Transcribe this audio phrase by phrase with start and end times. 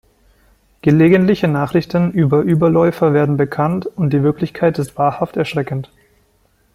[0.81, 5.91] Gelegentliche Nachrichten über Überläufer werden bekannt und die Wirklichkeit ist wahrhaft erschreckend.